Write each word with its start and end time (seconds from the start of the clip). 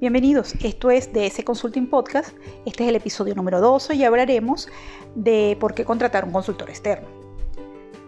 Bienvenidos, 0.00 0.54
esto 0.62 0.92
es 0.92 1.12
DS 1.12 1.42
Consulting 1.44 1.90
Podcast. 1.90 2.28
Este 2.64 2.84
es 2.84 2.88
el 2.90 2.94
episodio 2.94 3.34
número 3.34 3.60
12 3.60 3.96
y 3.96 4.04
hablaremos 4.04 4.68
de 5.16 5.56
por 5.58 5.74
qué 5.74 5.84
contratar 5.84 6.24
un 6.24 6.30
consultor 6.30 6.70
externo. 6.70 7.08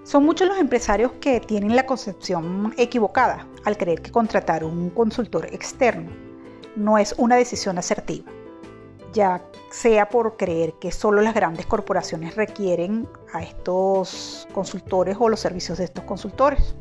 Son 0.05 0.25
muchos 0.25 0.47
los 0.47 0.59
empresarios 0.59 1.11
que 1.21 1.41
tienen 1.41 1.75
la 1.75 1.87
concepción 1.87 2.73
equivocada 2.79 3.45
al 3.65 3.77
creer 3.77 4.03
que 4.03 4.13
contratar 4.13 4.63
un 4.63 4.91
consultor 4.91 5.47
externo 5.47 6.13
no 6.77 6.97
es 6.97 7.13
una 7.19 7.35
decisión 7.35 7.77
asertiva, 7.77 8.31
ya 9.13 9.43
sea 9.73 10.09
por 10.09 10.37
creer 10.37 10.75
que 10.75 10.93
solo 10.93 11.23
las 11.23 11.35
grandes 11.35 11.67
corporaciones 11.67 12.37
requieren 12.37 13.09
a 13.33 13.43
estos 13.43 14.47
consultores 14.53 15.17
o 15.19 15.29
los 15.29 15.41
servicios 15.41 15.79
de 15.79 15.85
estos 15.87 16.05
consultores. 16.05 16.77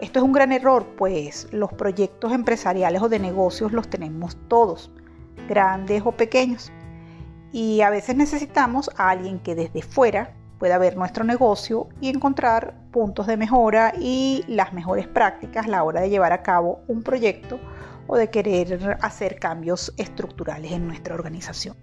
Esto 0.00 0.18
es 0.18 0.24
un 0.24 0.32
gran 0.32 0.52
error, 0.52 0.84
pues 0.98 1.48
los 1.52 1.72
proyectos 1.72 2.32
empresariales 2.32 3.00
o 3.00 3.08
de 3.08 3.18
negocios 3.18 3.72
los 3.72 3.88
tenemos 3.88 4.36
todos, 4.48 4.90
grandes 5.48 6.02
o 6.04 6.12
pequeños. 6.12 6.70
Y 7.50 7.80
a 7.80 7.88
veces 7.88 8.14
necesitamos 8.14 8.90
a 8.96 9.08
alguien 9.08 9.38
que 9.38 9.54
desde 9.54 9.80
fuera 9.80 10.34
pueda 10.58 10.76
ver 10.76 10.98
nuestro 10.98 11.24
negocio 11.24 11.88
y 12.00 12.10
encontrar 12.10 12.74
puntos 12.90 13.26
de 13.26 13.38
mejora 13.38 13.94
y 13.98 14.44
las 14.48 14.74
mejores 14.74 15.06
prácticas 15.06 15.64
a 15.64 15.70
la 15.70 15.82
hora 15.82 16.02
de 16.02 16.10
llevar 16.10 16.34
a 16.34 16.42
cabo 16.42 16.80
un 16.88 17.02
proyecto 17.02 17.58
o 18.06 18.16
de 18.16 18.28
querer 18.28 18.98
hacer 19.00 19.38
cambios 19.38 19.94
estructurales 19.96 20.72
en 20.72 20.86
nuestra 20.86 21.14
organización. 21.14 21.74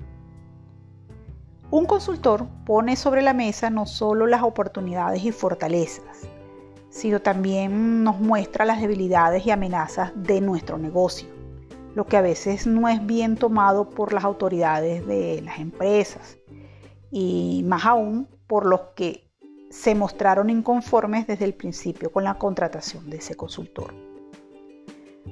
Un 1.72 1.86
consultor 1.86 2.48
pone 2.66 2.96
sobre 2.96 3.24
la 3.24 3.34
mesa 3.34 3.72
no 3.72 3.88
solo 3.88 4.28
las 4.28 4.44
oportunidades 4.44 5.24
y 5.24 5.32
fortalezas, 5.32 6.28
sino 6.94 7.22
también 7.22 8.04
nos 8.04 8.20
muestra 8.20 8.66
las 8.66 8.80
debilidades 8.80 9.48
y 9.48 9.52
amenazas 9.52 10.12
de 10.16 10.42
nuestro 10.42 10.78
negocio, 10.78 11.28
lo 11.96 12.06
que 12.06 12.18
a 12.18 12.22
veces 12.22 12.68
no 12.68 12.88
es 12.88 13.04
bien 13.04 13.36
tomado 13.36 13.90
por 13.90 14.14
las 14.14 14.24
autoridades 14.24 15.06
de 15.08 15.42
las 15.42 15.60
empresas 15.60 16.38
y 17.10 17.64
más 17.66 17.86
aún 17.86 18.28
por 18.46 18.68
los 18.68 18.82
que 18.96 19.28
se 19.72 19.96
mostraron 19.96 20.52
inconformes 20.52 21.26
desde 21.26 21.46
el 21.46 21.56
principio 21.56 22.12
con 22.12 22.24
la 22.24 22.38
contratación 22.38 23.10
de 23.10 23.18
ese 23.18 23.34
consultor. 23.34 23.92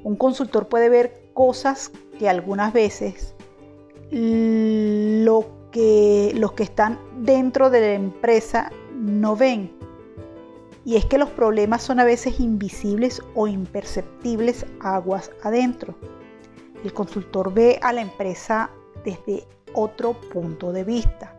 Un 0.04 0.16
consultor 0.16 0.68
puede 0.68 0.90
ver 0.90 1.30
cosas 1.36 1.92
que 2.18 2.28
algunas 2.28 2.74
veces 2.74 3.36
lo 4.10 5.46
que, 5.72 6.34
los 6.36 6.54
que 6.54 6.64
están 6.64 7.00
dentro 7.18 7.70
de 7.70 7.82
la 7.82 7.94
empresa 7.94 8.72
no 8.96 9.36
ven 9.36 9.81
y 10.84 10.96
es 10.96 11.06
que 11.06 11.18
los 11.18 11.30
problemas 11.30 11.84
son 11.84 12.00
a 12.00 12.04
veces 12.04 12.40
invisibles 12.40 13.22
o 13.36 13.48
imperceptibles 13.48 14.66
aguas 14.80 15.32
adentro. 15.44 15.96
El 16.84 16.94
consultor 16.94 17.54
ve 17.54 17.80
a 17.82 17.94
la 17.94 18.02
empresa 18.02 18.72
desde 19.06 19.48
otro 19.74 20.14
punto 20.14 20.72
de 20.72 20.84
vista, 20.84 21.36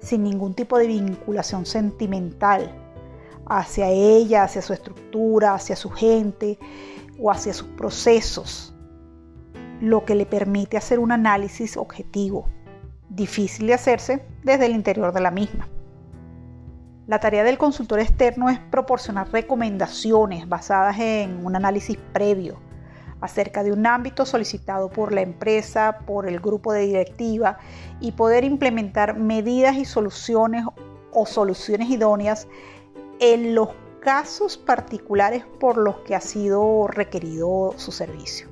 sin 0.00 0.24
ningún 0.24 0.54
tipo 0.54 0.78
de 0.78 0.86
vinculación 0.86 1.66
sentimental 1.66 2.74
hacia 3.46 3.88
ella, 3.88 4.44
hacia 4.44 4.62
su 4.62 4.72
estructura, 4.72 5.54
hacia 5.54 5.76
su 5.76 5.90
gente 5.90 6.58
o 7.20 7.30
hacia 7.30 7.52
sus 7.52 7.68
procesos, 7.68 8.74
lo 9.80 10.04
que 10.04 10.14
le 10.14 10.26
permite 10.26 10.76
hacer 10.76 10.98
un 10.98 11.12
análisis 11.12 11.76
objetivo, 11.76 12.48
difícil 13.08 13.66
de 13.66 13.74
hacerse 13.74 14.26
desde 14.42 14.66
el 14.66 14.72
interior 14.72 15.12
de 15.12 15.20
la 15.20 15.30
misma. 15.30 15.68
La 17.06 17.20
tarea 17.20 17.44
del 17.44 17.56
consultor 17.56 18.00
externo 18.00 18.48
es 18.50 18.58
proporcionar 18.58 19.30
recomendaciones 19.30 20.48
basadas 20.48 20.98
en 20.98 21.46
un 21.46 21.54
análisis 21.54 21.96
previo 22.12 22.58
acerca 23.20 23.62
de 23.62 23.70
un 23.70 23.86
ámbito 23.86 24.26
solicitado 24.26 24.90
por 24.90 25.12
la 25.12 25.20
empresa, 25.20 25.98
por 26.04 26.26
el 26.26 26.40
grupo 26.40 26.72
de 26.72 26.80
directiva 26.80 27.58
y 28.00 28.10
poder 28.10 28.42
implementar 28.42 29.16
medidas 29.16 29.76
y 29.76 29.84
soluciones 29.84 30.64
o 31.12 31.26
soluciones 31.26 31.88
idóneas 31.90 32.48
en 33.20 33.54
los 33.54 33.68
casos 34.00 34.58
particulares 34.58 35.44
por 35.60 35.78
los 35.78 35.98
que 36.00 36.16
ha 36.16 36.20
sido 36.20 36.88
requerido 36.88 37.72
su 37.76 37.92
servicio. 37.92 38.48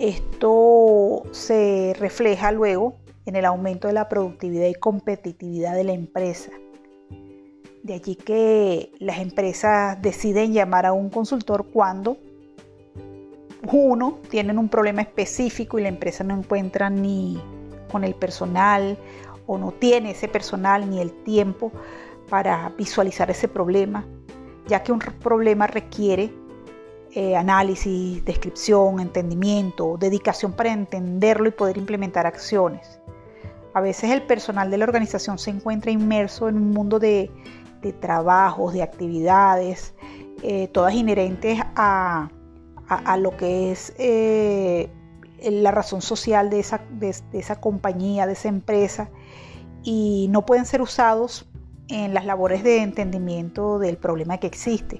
Esto 0.00 1.22
se 1.30 1.94
refleja 1.96 2.50
luego 2.50 2.96
en 3.24 3.36
el 3.36 3.44
aumento 3.44 3.86
de 3.86 3.94
la 3.94 4.08
productividad 4.08 4.66
y 4.66 4.74
competitividad 4.74 5.76
de 5.76 5.84
la 5.84 5.92
empresa 5.92 6.50
de 7.82 7.94
allí 7.94 8.14
que 8.14 8.92
las 8.98 9.18
empresas 9.18 10.00
deciden 10.02 10.52
llamar 10.52 10.86
a 10.86 10.92
un 10.92 11.10
consultor 11.10 11.66
cuando 11.72 12.18
uno 13.72 14.18
tienen 14.28 14.58
un 14.58 14.68
problema 14.68 15.02
específico 15.02 15.78
y 15.78 15.82
la 15.82 15.88
empresa 15.88 16.24
no 16.24 16.36
encuentra 16.36 16.90
ni 16.90 17.40
con 17.90 18.04
el 18.04 18.14
personal 18.14 18.98
o 19.46 19.58
no 19.58 19.72
tiene 19.72 20.12
ese 20.12 20.28
personal 20.28 20.88
ni 20.88 21.00
el 21.00 21.12
tiempo 21.24 21.72
para 22.28 22.70
visualizar 22.78 23.30
ese 23.30 23.48
problema, 23.48 24.06
ya 24.66 24.82
que 24.82 24.92
un 24.92 24.98
problema 24.98 25.66
requiere 25.66 26.32
eh, 27.12 27.34
análisis, 27.34 28.24
descripción, 28.24 29.00
entendimiento, 29.00 29.96
dedicación 29.98 30.52
para 30.52 30.72
entenderlo 30.72 31.48
y 31.48 31.50
poder 31.50 31.76
implementar 31.76 32.26
acciones. 32.26 33.00
A 33.74 33.80
veces 33.80 34.10
el 34.10 34.22
personal 34.22 34.70
de 34.70 34.78
la 34.78 34.84
organización 34.84 35.38
se 35.38 35.50
encuentra 35.50 35.90
inmerso 35.90 36.48
en 36.48 36.56
un 36.56 36.70
mundo 36.70 36.98
de 36.98 37.30
de 37.82 37.92
trabajos, 37.92 38.72
de 38.72 38.82
actividades, 38.82 39.94
eh, 40.42 40.68
todas 40.68 40.94
inherentes 40.94 41.60
a, 41.76 42.30
lo 43.18 43.36
que 43.36 43.70
es 43.70 43.94
eh, 43.98 44.90
la 45.42 45.70
razón 45.70 46.02
social 46.02 46.50
de 46.50 46.60
esa, 46.60 46.80
de, 46.90 47.14
esa 47.32 47.60
compañía, 47.60 48.26
de 48.26 48.32
esa 48.32 48.48
empresa, 48.48 49.10
y 49.82 50.28
no 50.30 50.44
pueden 50.44 50.66
ser 50.66 50.82
usados 50.82 51.48
en 51.88 52.14
las 52.14 52.24
labores 52.24 52.62
de 52.64 52.82
entendimiento 52.82 53.78
del 53.78 53.96
problema 53.96 54.38
que 54.38 54.46
existe. 54.46 54.98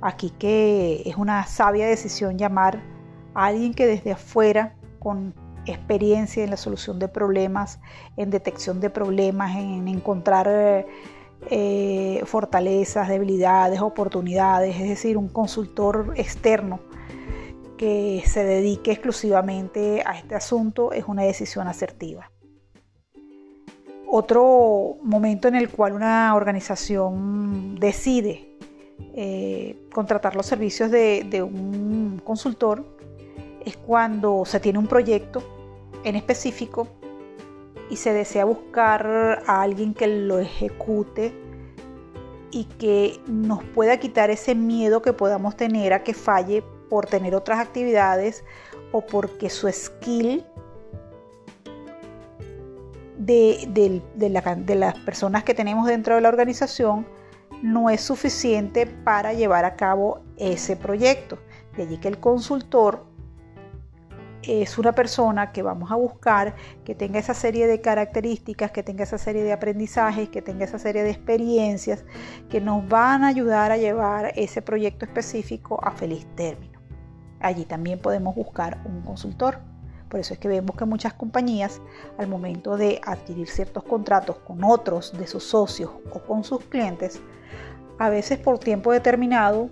Aquí 0.00 0.30
que 0.30 1.02
es 1.06 1.16
una 1.16 1.46
sabia 1.46 1.86
decisión 1.86 2.38
llamar 2.38 2.80
a 3.34 3.46
alguien 3.46 3.72
que 3.72 3.86
desde 3.86 4.12
afuera, 4.12 4.74
con 4.98 5.34
experiencia 5.66 6.42
en 6.42 6.50
la 6.50 6.56
solución 6.56 6.98
de 6.98 7.08
problemas, 7.08 7.78
en 8.16 8.30
detección 8.30 8.80
de 8.80 8.90
problemas, 8.90 9.56
en 9.56 9.86
encontrar 9.86 10.86
eh, 11.50 12.22
fortalezas, 12.24 13.08
debilidades, 13.08 13.80
oportunidades, 13.80 14.76
es 14.76 14.88
decir, 14.88 15.16
un 15.16 15.28
consultor 15.28 16.14
externo 16.16 16.80
que 17.76 18.22
se 18.26 18.44
dedique 18.44 18.92
exclusivamente 18.92 20.02
a 20.06 20.16
este 20.16 20.34
asunto 20.34 20.92
es 20.92 21.04
una 21.06 21.22
decisión 21.22 21.66
asertiva. 21.68 22.30
Otro 24.06 24.98
momento 25.02 25.48
en 25.48 25.56
el 25.56 25.70
cual 25.70 25.94
una 25.94 26.34
organización 26.34 27.76
decide 27.76 28.56
eh, 29.14 29.88
contratar 29.92 30.36
los 30.36 30.46
servicios 30.46 30.90
de 30.90 31.42
un 31.42 32.20
consultor 32.22 32.98
es 33.64 33.76
cuando 33.76 34.44
se 34.44 34.60
tiene 34.60 34.78
un 34.78 34.86
proyecto 34.86 35.42
en 36.04 36.16
específico 36.16 36.88
y 37.92 37.96
se 37.96 38.14
desea 38.14 38.46
buscar 38.46 39.42
a 39.46 39.60
alguien 39.60 39.92
que 39.92 40.06
lo 40.06 40.38
ejecute 40.38 41.34
y 42.50 42.64
que 42.64 43.20
nos 43.26 43.62
pueda 43.62 43.98
quitar 43.98 44.30
ese 44.30 44.54
miedo 44.54 45.02
que 45.02 45.12
podamos 45.12 45.58
tener 45.58 45.92
a 45.92 46.02
que 46.02 46.14
falle 46.14 46.64
por 46.88 47.04
tener 47.04 47.34
otras 47.34 47.58
actividades 47.58 48.44
o 48.92 49.04
porque 49.04 49.50
su 49.50 49.70
skill 49.70 50.42
de, 53.18 54.02
de, 54.16 54.74
las 54.74 54.98
personas 55.00 55.44
que 55.44 55.52
tenemos 55.52 55.86
dentro 55.86 56.14
de 56.14 56.22
la 56.22 56.30
organización 56.30 57.06
no 57.62 57.90
es 57.90 58.00
suficiente 58.00 58.86
para 58.86 59.34
llevar 59.34 59.66
a 59.66 59.76
cabo 59.76 60.22
ese 60.38 60.76
proyecto. 60.76 61.36
De 61.76 61.82
allí 61.82 61.98
que 61.98 62.08
el 62.08 62.18
consultor 62.18 63.04
es 64.42 64.78
una 64.78 64.92
persona 64.92 65.52
que 65.52 65.62
vamos 65.62 65.90
a 65.90 65.96
buscar 65.96 66.54
que 66.84 66.94
tenga 66.94 67.18
esa 67.18 67.34
serie 67.34 67.66
de 67.66 67.80
características, 67.80 68.70
que 68.70 68.82
tenga 68.82 69.04
esa 69.04 69.18
serie 69.18 69.42
de 69.42 69.52
aprendizajes, 69.52 70.28
que 70.28 70.42
tenga 70.42 70.64
esa 70.64 70.78
serie 70.78 71.02
de 71.02 71.10
experiencias 71.10 72.04
que 72.50 72.60
nos 72.60 72.88
van 72.88 73.24
a 73.24 73.28
ayudar 73.28 73.70
a 73.70 73.76
llevar 73.76 74.32
ese 74.36 74.62
proyecto 74.62 75.04
específico 75.04 75.78
a 75.82 75.92
feliz 75.92 76.26
término. 76.34 76.80
Allí 77.40 77.64
también 77.64 77.98
podemos 77.98 78.34
buscar 78.34 78.80
un 78.84 79.02
consultor. 79.02 79.58
Por 80.08 80.20
eso 80.20 80.34
es 80.34 80.38
que 80.38 80.48
vemos 80.48 80.76
que 80.76 80.84
muchas 80.84 81.14
compañías 81.14 81.80
al 82.18 82.28
momento 82.28 82.76
de 82.76 83.00
adquirir 83.04 83.48
ciertos 83.48 83.82
contratos 83.82 84.36
con 84.38 84.62
otros 84.62 85.16
de 85.18 85.26
sus 85.26 85.44
socios 85.44 85.90
o 86.12 86.18
con 86.20 86.44
sus 86.44 86.64
clientes, 86.66 87.20
a 87.98 88.10
veces 88.10 88.38
por 88.38 88.58
tiempo 88.58 88.92
determinado 88.92 89.70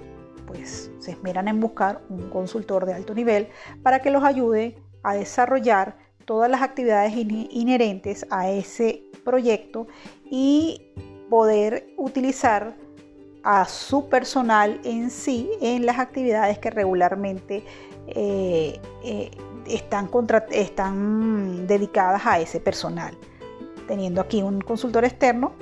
pues 0.51 0.91
se 0.99 1.13
esmeran 1.13 1.47
en 1.47 1.61
buscar 1.61 2.03
un 2.09 2.29
consultor 2.29 2.85
de 2.85 2.93
alto 2.93 3.15
nivel 3.15 3.47
para 3.85 4.01
que 4.01 4.11
los 4.11 4.25
ayude 4.25 4.77
a 5.05 5.15
desarrollar 5.15 5.97
todas 6.25 6.51
las 6.51 6.61
actividades 6.61 7.13
inherentes 7.15 8.27
a 8.31 8.51
ese 8.51 9.05
proyecto 9.25 9.87
y 10.29 10.93
poder 11.31 11.95
utilizar 11.97 12.75
a 13.45 13.65
su 13.67 14.09
personal 14.09 14.81
en 14.83 15.11
sí 15.11 15.49
en 15.61 15.87
las 15.87 16.01
actividades 16.01 16.59
que 16.59 16.71
regularmente 16.71 17.63
eh, 18.09 18.81
eh, 19.05 19.31
están, 19.69 20.11
están 20.51 21.69
dedicadas 21.69 22.27
a 22.27 22.41
ese 22.41 22.59
personal, 22.59 23.17
teniendo 23.87 24.21
aquí 24.21 24.43
un 24.43 24.61
consultor 24.61 25.05
externo 25.05 25.53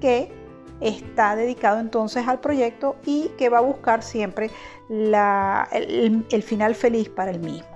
que 0.00 0.32
está 0.80 1.36
dedicado 1.36 1.80
entonces 1.80 2.26
al 2.28 2.40
proyecto 2.40 2.96
y 3.04 3.30
que 3.38 3.48
va 3.48 3.58
a 3.58 3.62
buscar 3.62 4.02
siempre 4.02 4.50
el, 4.88 6.42
final 6.42 6.74
feliz 6.74 7.08
para 7.08 7.30
el 7.30 7.40
mismo. 7.40 7.68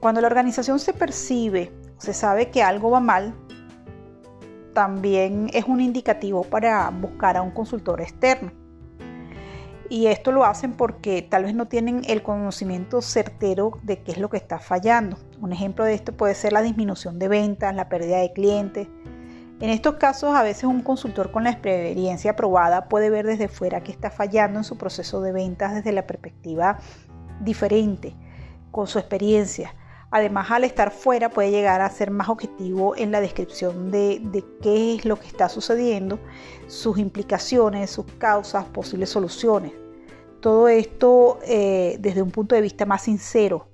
Cuando 0.00 0.20
la 0.20 0.28
organización 0.28 0.78
se 0.78 0.92
percibe, 0.92 1.72
se 1.98 2.14
sabe 2.14 2.50
que 2.50 2.62
algo 2.62 2.90
va 2.90 3.00
mal, 3.00 3.34
también 4.72 5.50
es 5.52 5.64
un 5.66 5.80
indicativo 5.80 6.44
para 6.44 6.88
buscar 6.90 7.36
a 7.36 7.42
un 7.42 7.50
consultor 7.50 8.00
externo. 8.00 8.52
Y 9.90 10.06
esto 10.06 10.30
lo 10.30 10.44
hacen 10.44 10.74
porque 10.74 11.20
tal 11.20 11.42
vez 11.44 11.54
no 11.54 11.66
tienen 11.66 12.02
el 12.06 12.22
conocimiento 12.22 13.02
certero 13.02 13.72
de 13.82 14.00
qué 14.02 14.12
es 14.12 14.18
lo 14.18 14.30
que 14.30 14.36
está 14.36 14.60
fallando. 14.60 15.18
Un 15.40 15.52
ejemplo 15.52 15.84
de 15.84 15.94
esto 15.94 16.12
puede 16.12 16.36
ser 16.36 16.52
la 16.52 16.62
disminución 16.62 17.18
de 17.18 17.26
ventas, 17.26 17.74
la 17.74 17.88
pérdida 17.88 18.18
de 18.18 18.32
clientes, 18.32 18.86
en 19.60 19.68
estos 19.68 19.96
casos, 19.96 20.34
a 20.34 20.42
veces 20.42 20.64
un 20.64 20.80
consultor 20.80 21.30
con 21.30 21.44
la 21.44 21.50
experiencia 21.50 22.34
probada 22.34 22.88
puede 22.88 23.10
ver 23.10 23.26
desde 23.26 23.46
fuera 23.46 23.82
que 23.82 23.92
está 23.92 24.10
fallando 24.10 24.58
en 24.58 24.64
su 24.64 24.78
proceso 24.78 25.20
de 25.20 25.32
ventas 25.32 25.74
desde 25.74 25.92
la 25.92 26.06
perspectiva 26.06 26.78
diferente, 27.40 28.16
con 28.70 28.86
su 28.86 28.98
experiencia. 28.98 29.74
Además, 30.10 30.50
al 30.50 30.64
estar 30.64 30.90
fuera 30.90 31.28
puede 31.28 31.50
llegar 31.50 31.82
a 31.82 31.90
ser 31.90 32.10
más 32.10 32.30
objetivo 32.30 32.96
en 32.96 33.12
la 33.12 33.20
descripción 33.20 33.90
de, 33.90 34.44
qué 34.62 34.94
es 34.94 35.04
lo 35.04 35.20
que 35.20 35.26
está 35.26 35.50
sucediendo, 35.50 36.18
sus 36.66 36.98
implicaciones, 36.98 37.90
sus 37.90 38.06
causas, 38.14 38.64
posibles 38.64 39.10
soluciones. 39.10 39.72
Todo 40.40 40.68
esto 40.68 41.38
eh, 41.44 41.98
desde 42.00 42.22
un 42.22 42.30
punto 42.30 42.54
de 42.54 42.62
vista 42.62 42.86
más 42.86 43.02
sincero, 43.02 43.68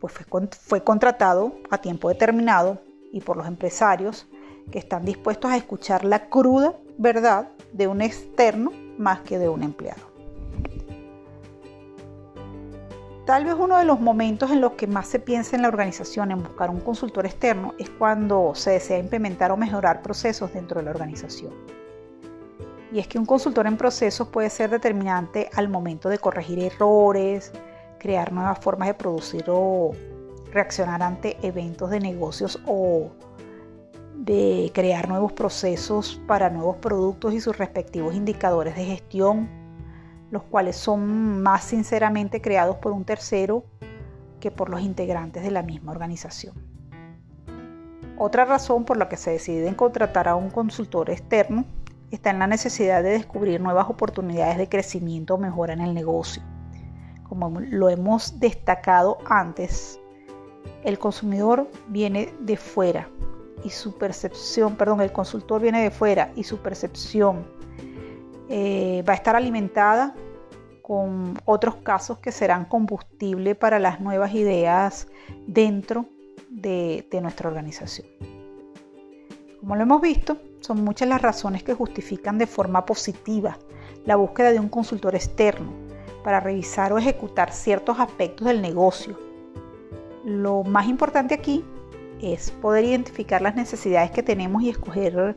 pues 0.00 0.12
fue 0.12 0.84
contratado 0.84 1.54
a 1.70 1.78
tiempo 1.78 2.10
determinado 2.10 2.82
y 3.10 3.22
por 3.22 3.38
los 3.38 3.46
empresarios 3.46 4.28
que 4.70 4.78
están 4.78 5.04
dispuestos 5.04 5.50
a 5.50 5.56
escuchar 5.56 6.04
la 6.04 6.28
cruda 6.28 6.74
verdad 6.98 7.48
de 7.72 7.88
un 7.88 8.00
externo 8.02 8.72
más 8.98 9.20
que 9.20 9.38
de 9.38 9.48
un 9.48 9.62
empleado. 9.62 10.10
Tal 13.30 13.44
vez 13.44 13.54
uno 13.56 13.78
de 13.78 13.84
los 13.84 14.00
momentos 14.00 14.50
en 14.50 14.60
los 14.60 14.72
que 14.72 14.88
más 14.88 15.06
se 15.06 15.20
piensa 15.20 15.54
en 15.54 15.62
la 15.62 15.68
organización 15.68 16.32
en 16.32 16.42
buscar 16.42 16.68
un 16.68 16.80
consultor 16.80 17.26
externo 17.26 17.74
es 17.78 17.88
cuando 17.88 18.56
se 18.56 18.72
desea 18.72 18.98
implementar 18.98 19.52
o 19.52 19.56
mejorar 19.56 20.02
procesos 20.02 20.52
dentro 20.52 20.80
de 20.80 20.86
la 20.86 20.90
organización. 20.90 21.52
Y 22.92 22.98
es 22.98 23.06
que 23.06 23.20
un 23.20 23.26
consultor 23.26 23.68
en 23.68 23.76
procesos 23.76 24.26
puede 24.28 24.50
ser 24.50 24.70
determinante 24.70 25.48
al 25.54 25.68
momento 25.68 26.08
de 26.08 26.18
corregir 26.18 26.58
errores, 26.58 27.52
crear 28.00 28.32
nuevas 28.32 28.58
formas 28.58 28.88
de 28.88 28.94
producir 28.94 29.44
o 29.46 29.92
reaccionar 30.50 31.00
ante 31.00 31.36
eventos 31.46 31.90
de 31.90 32.00
negocios 32.00 32.60
o 32.66 33.10
de 34.20 34.70
crear 34.74 35.08
nuevos 35.08 35.32
procesos 35.32 36.20
para 36.26 36.50
nuevos 36.50 36.76
productos 36.76 37.32
y 37.32 37.40
sus 37.40 37.56
respectivos 37.56 38.14
indicadores 38.14 38.76
de 38.76 38.84
gestión, 38.84 39.48
los 40.30 40.42
cuales 40.42 40.76
son 40.76 41.42
más 41.42 41.64
sinceramente 41.64 42.42
creados 42.42 42.76
por 42.76 42.92
un 42.92 43.04
tercero 43.04 43.64
que 44.38 44.50
por 44.50 44.68
los 44.68 44.82
integrantes 44.82 45.42
de 45.42 45.50
la 45.50 45.62
misma 45.62 45.92
organización. 45.92 46.54
Otra 48.18 48.44
razón 48.44 48.84
por 48.84 48.98
la 48.98 49.08
que 49.08 49.16
se 49.16 49.30
decide 49.30 49.66
en 49.66 49.74
contratar 49.74 50.28
a 50.28 50.36
un 50.36 50.50
consultor 50.50 51.08
externo 51.08 51.64
está 52.10 52.28
en 52.28 52.40
la 52.40 52.46
necesidad 52.46 53.02
de 53.02 53.10
descubrir 53.10 53.58
nuevas 53.62 53.88
oportunidades 53.88 54.58
de 54.58 54.68
crecimiento 54.68 55.36
o 55.36 55.38
mejora 55.38 55.72
en 55.72 55.80
el 55.80 55.94
negocio. 55.94 56.42
Como 57.26 57.58
lo 57.58 57.88
hemos 57.88 58.38
destacado 58.38 59.16
antes, 59.24 59.98
el 60.84 60.98
consumidor 60.98 61.70
viene 61.88 62.34
de 62.40 62.58
fuera, 62.58 63.08
y 63.64 63.70
su 63.70 63.96
percepción, 63.96 64.76
perdón, 64.76 65.00
el 65.00 65.12
consultor 65.12 65.60
viene 65.62 65.82
de 65.82 65.90
fuera 65.90 66.32
y 66.36 66.44
su 66.44 66.58
percepción 66.58 67.44
eh, 68.48 69.04
va 69.08 69.12
a 69.12 69.16
estar 69.16 69.36
alimentada 69.36 70.14
con 70.82 71.38
otros 71.44 71.76
casos 71.76 72.18
que 72.18 72.32
serán 72.32 72.64
combustible 72.64 73.54
para 73.54 73.78
las 73.78 74.00
nuevas 74.00 74.34
ideas 74.34 75.06
dentro 75.46 76.06
de, 76.48 77.06
de 77.10 77.20
nuestra 77.20 77.48
organización. 77.48 78.08
Como 79.60 79.76
lo 79.76 79.82
hemos 79.82 80.00
visto, 80.00 80.38
son 80.60 80.82
muchas 80.82 81.08
las 81.08 81.22
razones 81.22 81.62
que 81.62 81.74
justifican 81.74 82.38
de 82.38 82.46
forma 82.46 82.84
positiva 82.86 83.58
la 84.04 84.16
búsqueda 84.16 84.50
de 84.52 84.58
un 84.58 84.68
consultor 84.68 85.14
externo 85.14 85.72
para 86.24 86.40
revisar 86.40 86.92
o 86.92 86.98
ejecutar 86.98 87.52
ciertos 87.52 88.00
aspectos 88.00 88.46
del 88.46 88.60
negocio. 88.60 89.18
Lo 90.24 90.64
más 90.64 90.88
importante 90.88 91.34
aquí 91.34 91.64
es 92.22 92.50
poder 92.50 92.84
identificar 92.84 93.42
las 93.42 93.54
necesidades 93.54 94.10
que 94.10 94.22
tenemos 94.22 94.62
y 94.62 94.70
escoger 94.70 95.36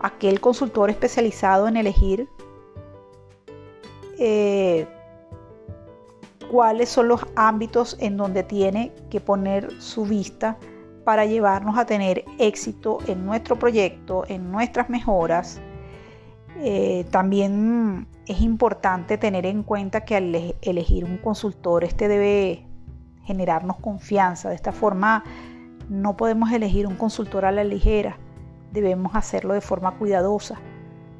aquel 0.00 0.40
consultor 0.40 0.90
especializado 0.90 1.68
en 1.68 1.76
elegir 1.76 2.28
eh, 4.18 4.86
cuáles 6.50 6.88
son 6.88 7.08
los 7.08 7.26
ámbitos 7.34 7.96
en 8.00 8.16
donde 8.16 8.42
tiene 8.42 8.92
que 9.10 9.20
poner 9.20 9.80
su 9.80 10.04
vista 10.04 10.56
para 11.04 11.24
llevarnos 11.24 11.78
a 11.78 11.86
tener 11.86 12.24
éxito 12.38 12.98
en 13.06 13.24
nuestro 13.24 13.58
proyecto, 13.58 14.24
en 14.28 14.50
nuestras 14.50 14.90
mejoras. 14.90 15.60
Eh, 16.58 17.04
también 17.10 18.08
es 18.26 18.40
importante 18.40 19.18
tener 19.18 19.46
en 19.46 19.62
cuenta 19.62 20.04
que 20.04 20.16
al 20.16 20.54
elegir 20.62 21.04
un 21.04 21.18
consultor, 21.18 21.84
este 21.84 22.08
debe 22.08 22.66
generarnos 23.24 23.76
confianza. 23.76 24.48
De 24.48 24.54
esta 24.54 24.72
forma, 24.72 25.22
no 25.88 26.16
podemos 26.16 26.50
elegir 26.52 26.86
un 26.86 26.96
consultor 26.96 27.44
a 27.44 27.52
la 27.52 27.64
ligera, 27.64 28.18
debemos 28.72 29.14
hacerlo 29.14 29.54
de 29.54 29.60
forma 29.60 29.96
cuidadosa 29.98 30.58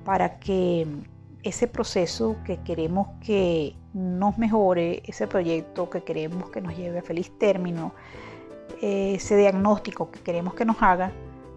para 0.05 0.39
que 0.39 0.87
ese 1.43 1.69
proceso 1.69 2.37
que 2.45 2.59
queremos 2.59 3.09
que 3.25 3.77
nos 3.95 4.37
mejore, 4.39 5.03
ese 5.07 5.27
proyecto 5.27 5.89
que 5.89 6.03
queremos 6.03 6.51
que 6.51 6.61
nos 6.61 6.77
lleve 6.77 6.99
a 6.99 7.03
feliz 7.03 7.31
término, 7.39 7.95
ese 8.83 9.37
diagnóstico 9.37 10.11
que 10.11 10.21
queremos 10.21 10.55
que 10.55 10.65
nos 10.65 10.83
haga, 10.83 11.13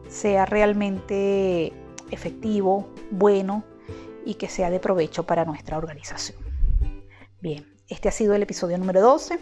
sea 0.08 0.46
realmente 0.46 1.74
efectivo, 2.12 2.88
bueno 3.12 3.64
y 4.26 4.36
que 4.36 4.48
sea 4.48 4.70
de 4.70 4.80
provecho 4.80 5.24
para 5.26 5.46
nuestra 5.46 5.78
organización. 5.78 6.38
Bien, 7.42 7.66
este 7.88 8.10
ha 8.10 8.12
sido 8.12 8.36
el 8.36 8.44
episodio 8.44 8.78
número 8.78 9.02
12. 9.02 9.40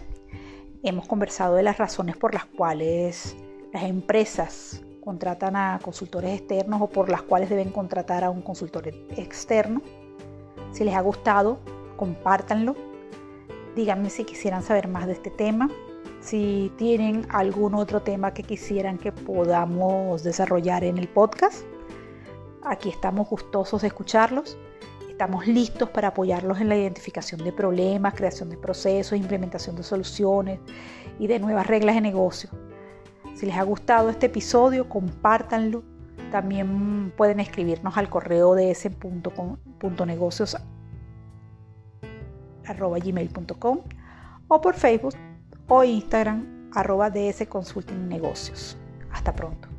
Hemos 0.84 1.08
conversado 1.08 1.56
de 1.56 1.64
las 1.64 1.78
razones 1.78 2.16
por 2.16 2.34
las 2.34 2.46
cuales 2.46 3.36
las 3.78 3.86
empresas 3.88 4.82
contratan 5.02 5.56
a 5.56 5.80
consultores 5.84 6.40
externos 6.40 6.82
o 6.82 6.88
por 6.88 7.10
las 7.10 7.22
cuales 7.22 7.48
deben 7.48 7.70
contratar 7.70 8.24
a 8.24 8.32
un 8.32 8.42
consultor 8.42 8.88
externo. 8.88 9.84
Si 10.72 10.84
les 10.84 10.96
ha 10.96 11.02
gustado, 11.02 11.60
compártanlo. 11.96 12.76
Díganme 13.76 14.10
si 14.10 14.24
quisieran 14.24 14.64
saber 14.64 14.88
más 14.88 15.06
de 15.06 15.14
este 15.14 15.30
tema. 15.30 15.70
Si 16.22 16.72
tienen 16.76 17.28
algún 17.30 17.76
otro 17.76 18.02
tema 18.02 18.34
que 18.34 18.42
quisieran 18.42 18.98
que 18.98 19.12
podamos 19.12 20.24
desarrollar 20.24 20.84
en 20.84 20.98
el 20.98 21.08
podcast, 21.08 21.64
aquí 22.64 22.90
estamos 22.90 23.30
gustosos 23.30 23.84
de 23.84 23.90
escucharlos. 23.90 24.58
Estamos 25.08 25.46
listos 25.46 25.92
para 25.92 26.08
apoyarlos 26.08 26.60
en 26.62 26.70
la 26.70 26.78
identificación 26.78 27.44
de 27.44 27.54
problemas, 27.54 28.16
creación 28.16 28.50
de 28.50 28.58
procesos, 28.58 29.16
implementación 29.16 29.76
de 29.76 29.84
soluciones 29.84 30.60
y 31.20 31.28
de 31.28 31.38
nuevas 31.38 31.68
reglas 31.68 31.94
de 31.94 32.02
negocio. 32.02 32.50
Si 33.38 33.46
les 33.46 33.56
ha 33.56 33.62
gustado 33.62 34.10
este 34.10 34.26
episodio, 34.26 34.90
compártanlo. 34.90 35.84
También 36.32 37.14
pueden 37.16 37.40
escribirnos 37.40 37.96
al 37.96 38.10
correo 38.10 38.56
de 38.56 38.72
ese 38.72 38.90
punto, 38.90 39.32
negocios 40.08 40.58
gmail.com 42.66 43.80
o 44.48 44.62
por 44.62 44.74
Facebook 44.74 45.14
o 45.68 45.84
Instagram 45.84 46.70
arroba 46.74 47.12
ds. 47.12 47.48
Hasta 49.12 49.36
pronto. 49.36 49.77